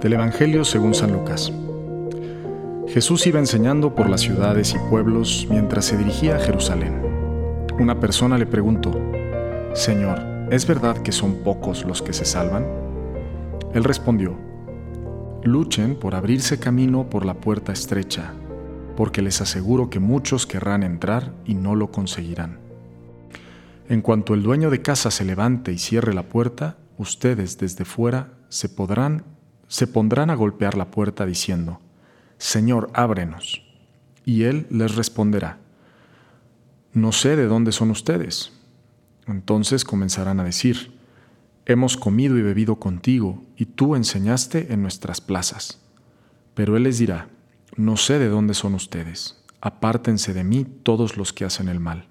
[0.00, 1.52] Del Evangelio según San Lucas.
[2.86, 7.02] Jesús iba enseñando por las ciudades y pueblos mientras se dirigía a Jerusalén.
[7.80, 8.92] Una persona le preguntó,
[9.74, 10.20] Señor,
[10.52, 12.64] ¿es verdad que son pocos los que se salvan?
[13.74, 14.38] Él respondió,
[15.42, 18.34] Luchen por abrirse camino por la puerta estrecha,
[18.96, 22.60] porque les aseguro que muchos querrán entrar y no lo conseguirán.
[23.88, 28.34] En cuanto el dueño de casa se levante y cierre la puerta, ustedes desde fuera
[28.48, 29.37] se podrán
[29.68, 31.80] se pondrán a golpear la puerta diciendo,
[32.38, 33.62] Señor, ábrenos.
[34.24, 35.58] Y él les responderá,
[36.92, 38.52] No sé de dónde son ustedes.
[39.26, 40.98] Entonces comenzarán a decir,
[41.66, 45.82] Hemos comido y bebido contigo, y tú enseñaste en nuestras plazas.
[46.54, 47.28] Pero él les dirá,
[47.76, 52.06] No sé de dónde son ustedes, apártense de mí todos los que hacen el mal.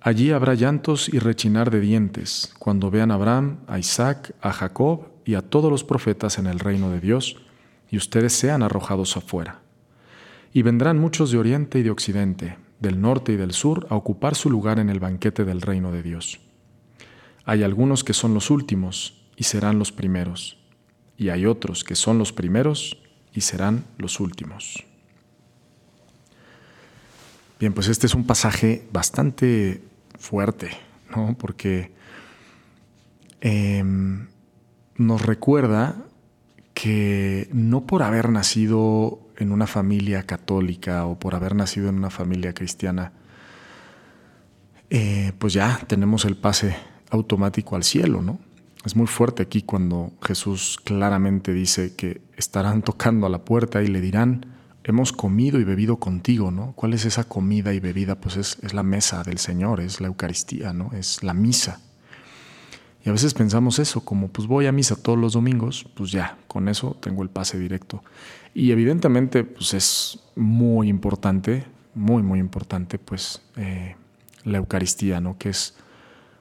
[0.00, 5.13] Allí habrá llantos y rechinar de dientes, cuando vean a Abraham, a Isaac, a Jacob
[5.24, 7.36] y a todos los profetas en el reino de Dios,
[7.90, 9.60] y ustedes sean arrojados afuera.
[10.52, 14.34] Y vendrán muchos de oriente y de occidente, del norte y del sur, a ocupar
[14.34, 16.40] su lugar en el banquete del reino de Dios.
[17.44, 20.58] Hay algunos que son los últimos y serán los primeros,
[21.16, 22.98] y hay otros que son los primeros
[23.32, 24.84] y serán los últimos.
[27.58, 29.82] Bien, pues este es un pasaje bastante
[30.18, 30.70] fuerte,
[31.14, 31.36] ¿no?
[31.38, 31.92] Porque
[33.40, 34.26] em,
[34.96, 35.96] nos recuerda
[36.74, 42.10] que no por haber nacido en una familia católica o por haber nacido en una
[42.10, 43.12] familia cristiana,
[44.90, 46.76] eh, pues ya tenemos el pase
[47.10, 48.38] automático al cielo, ¿no?
[48.84, 53.86] Es muy fuerte aquí cuando Jesús claramente dice que estarán tocando a la puerta y
[53.86, 54.46] le dirán,
[54.84, 56.72] hemos comido y bebido contigo, ¿no?
[56.72, 58.20] ¿Cuál es esa comida y bebida?
[58.20, 60.90] Pues es, es, la mesa del Señor, es la Eucaristía, ¿no?
[60.92, 61.80] Es la misa.
[63.04, 66.38] Y a veces pensamos eso, como pues voy a misa todos los domingos, pues ya,
[66.48, 68.02] con eso tengo el pase directo.
[68.54, 73.96] Y evidentemente, pues es muy importante, muy, muy importante, pues eh,
[74.44, 75.36] la Eucaristía, ¿no?
[75.36, 75.74] Que es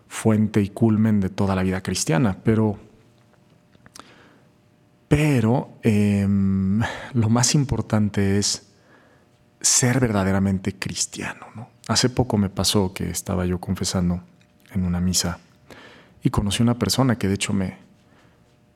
[0.07, 2.77] fuente y culmen de toda la vida cristiana, pero,
[5.09, 6.79] pero em,
[7.13, 8.69] lo más importante es
[9.59, 11.47] ser verdaderamente cristiano.
[11.55, 11.69] ¿no?
[11.87, 14.21] Hace poco me pasó que estaba yo confesando
[14.71, 15.39] en una misa
[16.23, 17.77] y conocí a una persona que de hecho me,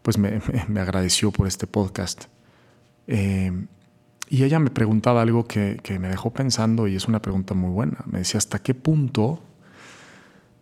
[0.02, 0.40] pues me,
[0.80, 2.26] agradeció por este podcast.
[3.08, 3.68] Em,
[4.30, 7.72] y ella me preguntaba algo que, que me dejó pensando y es una pregunta muy
[7.72, 8.04] buena.
[8.06, 9.42] Me decía, ¿hasta qué punto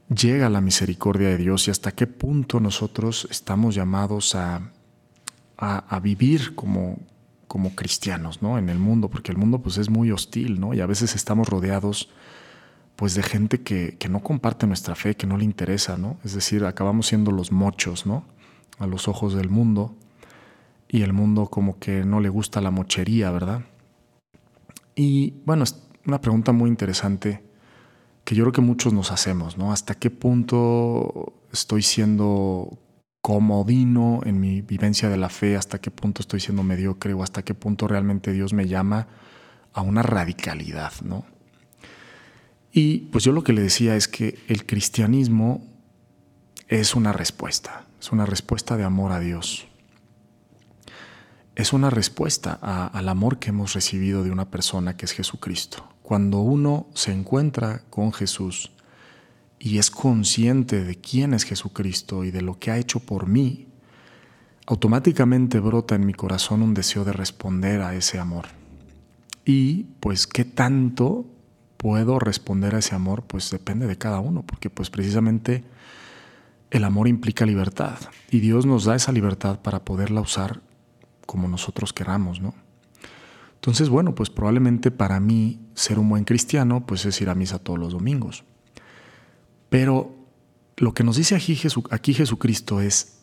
[0.10, 4.62] llega la misericordia de Dios y hasta qué punto nosotros estamos llamados a,
[5.58, 7.00] a, vivir como,
[7.48, 8.58] como cristianos ¿no?
[8.58, 10.74] en el mundo, porque el mundo pues, es muy hostil ¿no?
[10.74, 12.10] y a veces estamos rodeados
[12.96, 16.18] pues, de gente que, que, no comparte nuestra fe, que no le interesa, ¿no?
[16.24, 18.26] es decir, acabamos siendo los mochos ¿no?
[18.80, 19.96] a los ojos del mundo
[20.88, 23.62] y el mundo como que no le gusta la mochería, ¿verdad?
[24.96, 27.44] Y bueno, es una pregunta muy interesante
[28.24, 29.72] que yo creo que muchos nos hacemos, ¿no?
[29.72, 32.80] ¿Hasta qué punto estoy siendo
[33.22, 35.58] comodino en mi vivencia de la fe?
[35.58, 37.14] ¿Hasta qué punto estoy siendo mediocre?
[37.14, 39.08] ¿O hasta qué punto realmente Dios me llama
[39.74, 41.26] a una radicalidad, ¿no?
[42.76, 45.66] Y pues yo lo que le decía es que el cristianismo
[46.68, 49.66] es una respuesta, es una respuesta de amor a Dios.
[51.56, 56.38] Es una respuesta al amor que hemos recibido de una persona que es Jesucristo cuando
[56.38, 58.72] uno se encuentra con Jesús
[59.58, 63.70] y es consciente de quién es Jesucristo y de lo que ha hecho por mí,
[64.68, 68.46] automáticamente brota en mi corazón un deseo de responder a ese amor.
[69.46, 71.26] Y pues qué tanto
[71.86, 75.64] puedo responder a ese amor, pues depende de cada uno, porque pues precisamente
[76.72, 78.00] el amor implica libertad
[78.32, 80.62] y Dios nos da esa libertad para poderla usar
[81.28, 82.56] como nosotros queramos, ¿no?
[83.54, 87.60] Entonces, bueno, pues probablemente para mí ser un buen cristiano pues es ir a misa
[87.60, 88.46] todos los domingos.
[89.70, 90.16] Pero
[90.78, 91.56] lo que nos dice aquí,
[91.92, 93.20] aquí Jesucristo es,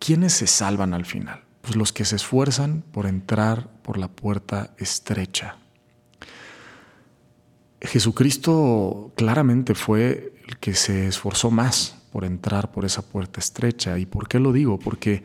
[0.00, 1.44] ¿quiénes se salvan al final?
[1.60, 5.58] Pues los que se esfuerzan por entrar por la puerta estrecha.
[7.80, 13.98] Jesucristo claramente fue el que se esforzó más por entrar por esa puerta estrecha.
[13.98, 14.78] ¿Y por qué lo digo?
[14.78, 15.22] Porque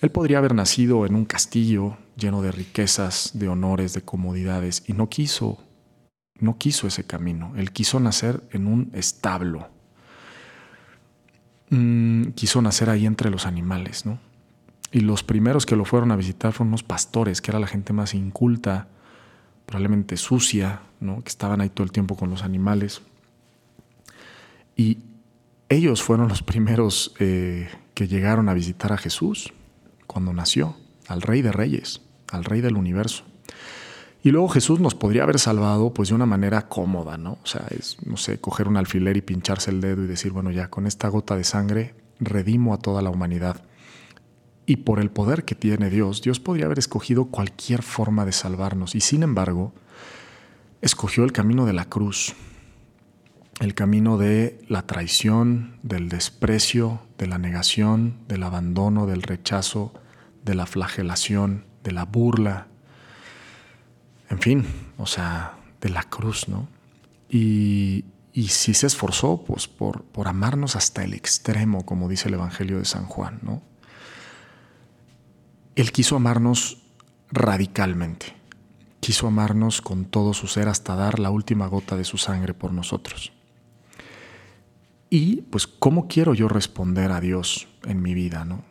[0.00, 4.92] él podría haber nacido en un castillo lleno de riquezas, de honores, de comodidades, y
[4.92, 5.58] no quiso,
[6.38, 7.54] no quiso ese camino.
[7.56, 9.68] Él quiso nacer en un establo.
[11.70, 14.18] Mm, quiso nacer ahí entre los animales, ¿no?
[14.92, 17.92] Y los primeros que lo fueron a visitar fueron unos pastores, que era la gente
[17.92, 18.88] más inculta,
[19.66, 21.22] probablemente sucia, ¿no?
[21.22, 23.02] Que estaban ahí todo el tiempo con los animales.
[24.76, 24.98] Y
[25.68, 29.52] ellos fueron los primeros eh, que llegaron a visitar a Jesús
[30.06, 30.76] cuando nació,
[31.08, 33.24] al Rey de Reyes, al Rey del Universo.
[34.22, 37.38] Y luego Jesús nos podría haber salvado pues de una manera cómoda, ¿no?
[37.42, 40.50] O sea, es, no sé, coger un alfiler y pincharse el dedo y decir, bueno,
[40.50, 43.62] ya con esta gota de sangre redimo a toda la humanidad.
[44.66, 48.96] Y por el poder que tiene Dios, Dios podría haber escogido cualquier forma de salvarnos.
[48.96, 49.72] Y sin embargo,
[50.82, 52.34] escogió el camino de la cruz,
[53.60, 59.94] el camino de la traición, del desprecio, de la negación, del abandono, del rechazo,
[60.44, 62.66] de la flagelación, de la burla,
[64.28, 64.66] en fin,
[64.98, 66.68] o sea, de la cruz, ¿no?
[67.28, 72.34] Y, y sí se esforzó pues, por, por amarnos hasta el extremo, como dice el
[72.34, 73.62] Evangelio de San Juan, ¿no?
[75.76, 76.78] Él quiso amarnos
[77.30, 78.34] radicalmente,
[79.00, 82.72] quiso amarnos con todo su ser hasta dar la última gota de su sangre por
[82.72, 83.32] nosotros.
[85.10, 88.44] Y pues, ¿cómo quiero yo responder a Dios en mi vida?
[88.44, 88.64] ¿no?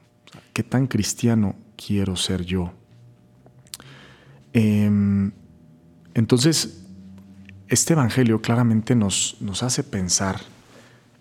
[0.52, 2.74] ¿Qué tan cristiano quiero ser yo?
[4.52, 5.32] Em,
[6.16, 6.86] entonces,
[7.68, 10.42] este Evangelio claramente nos, nos hace pensar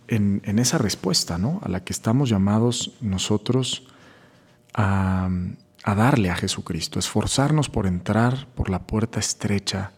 [0.08, 1.60] en, esa respuesta, ¿no?
[1.62, 3.86] A la que estamos llamados nosotros
[4.72, 5.28] a,
[5.84, 9.92] a darle a Jesucristo, esforzarnos por entrar por la puerta estrecha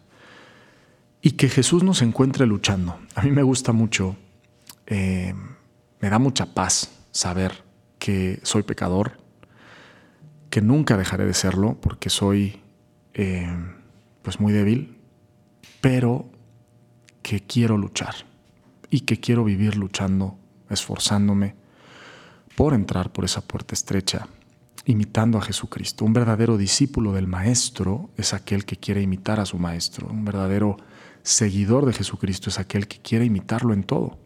[1.23, 2.99] y que Jesús nos encuentre luchando.
[3.15, 4.17] A mí me gusta mucho
[4.87, 5.35] eh,
[6.01, 7.65] me da mucha paz saber
[7.99, 9.19] que soy pecador,
[10.51, 12.61] que nunca dejaré de serlo porque soy
[13.15, 13.49] eh,
[14.23, 14.99] pues muy débil,
[15.81, 16.31] pero
[17.23, 18.15] que quiero luchar
[18.91, 20.39] y que quiero vivir luchando,
[20.71, 21.57] esforzándome
[22.55, 24.29] por entrar por esa puerta estrecha,
[24.87, 26.05] imitando a Jesucristo.
[26.05, 30.09] Un verdadero discípulo del Maestro es aquel que quiere imitar a su Maestro.
[30.09, 30.77] Un verdadero
[31.23, 34.17] seguidor de Jesucristo es aquel que quiere imitarlo en todo.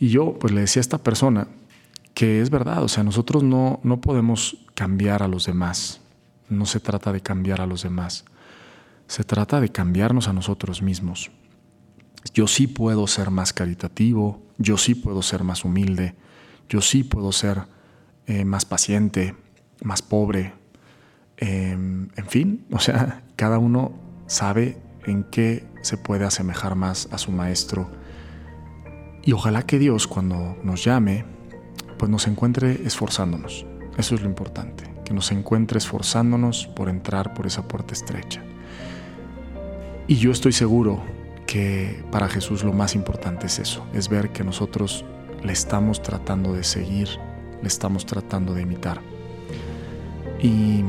[0.00, 1.46] Y yo pues le decía a esta persona
[2.12, 6.00] que es verdad, o sea, nosotros no, no podemos cambiar a los demás.
[6.48, 8.24] No se trata de cambiar a los demás.
[9.06, 11.30] Se trata de cambiarnos a nosotros mismos.
[12.34, 16.16] Yo sí puedo ser más caritativo, yo sí puedo ser más humilde,
[16.68, 17.62] yo sí puedo ser
[18.26, 19.34] eh, más paciente,
[19.82, 20.52] más pobre.
[21.36, 23.92] Em, en fin, o sea, cada uno
[24.26, 27.90] sabe en qué se puede asemejar más a su maestro
[29.26, 31.24] y ojalá que Dios cuando nos llame,
[31.98, 33.66] pues nos encuentre esforzándonos.
[33.98, 38.44] Eso es lo importante, que nos encuentre esforzándonos por entrar por esa puerta estrecha.
[40.06, 41.02] Y yo estoy seguro
[41.48, 45.04] que para Jesús lo más importante es eso, es ver que nosotros
[45.42, 47.08] le estamos tratando de seguir,
[47.62, 49.00] le estamos tratando de imitar.
[50.40, 50.84] Y,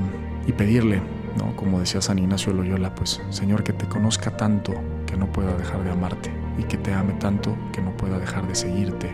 [0.58, 1.02] pedirle,
[1.38, 1.56] ¿no?
[1.56, 4.74] como decía San Ignacio Loyola, pues Señor, que te conozca tanto
[5.06, 8.48] que no pueda dejar de amarte y que te ame tanto que no pueda dejar
[8.48, 9.12] de seguirte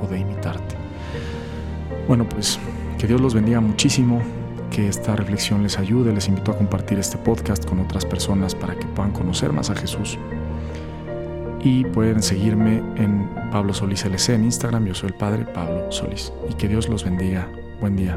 [0.00, 0.76] o de imitarte.
[2.06, 2.58] Bueno, pues
[2.96, 4.22] que Dios los bendiga muchísimo,
[4.70, 8.74] que esta reflexión les ayude, les invito a compartir este podcast con otras personas para
[8.74, 10.18] que puedan conocer más a Jesús.
[11.60, 16.32] Y pueden seguirme en Pablo Solís LC en Instagram, yo soy el Padre Pablo Solís.
[16.48, 17.48] Y que Dios los bendiga.
[17.80, 18.16] Buen día.